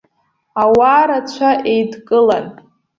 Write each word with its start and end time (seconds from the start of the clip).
Ауаа 0.63 1.03
рацәа 1.09 1.49
еидкылан. 1.71 2.45